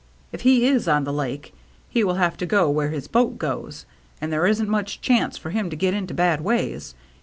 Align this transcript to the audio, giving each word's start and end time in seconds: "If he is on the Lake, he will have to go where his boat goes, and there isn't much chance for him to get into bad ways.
"If 0.33 0.41
he 0.41 0.65
is 0.67 0.87
on 0.87 1.03
the 1.03 1.13
Lake, 1.13 1.53
he 1.87 2.03
will 2.03 2.15
have 2.15 2.35
to 2.37 2.47
go 2.47 2.67
where 2.71 2.89
his 2.89 3.07
boat 3.07 3.37
goes, 3.37 3.85
and 4.19 4.33
there 4.33 4.47
isn't 4.47 4.67
much 4.67 4.99
chance 4.99 5.37
for 5.37 5.51
him 5.51 5.69
to 5.69 5.75
get 5.75 5.93
into 5.93 6.15
bad 6.15 6.41
ways. 6.41 6.95